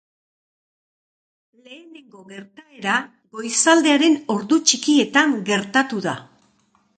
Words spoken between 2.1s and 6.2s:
gertaera goizaldearen ordu txikietan gertatu da.